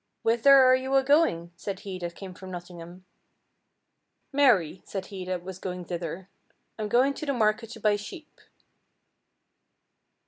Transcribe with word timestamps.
"Whither 0.23 0.51
are 0.55 0.75
you 0.75 0.95
a–going?" 0.95 1.51
said 1.55 1.81
he 1.81 1.99
that 1.99 2.15
came 2.15 2.33
from 2.33 2.49
Nottingham. 2.49 3.05
"Marry," 4.33 4.81
said 4.83 5.05
he 5.13 5.25
that 5.25 5.43
was 5.43 5.59
going 5.59 5.85
thither, 5.85 6.27
"I 6.79 6.81
am 6.81 6.89
going 6.89 7.13
to 7.13 7.25
the 7.27 7.33
market 7.33 7.69
to 7.73 7.79
buy 7.79 7.97
sheep." 7.97 8.41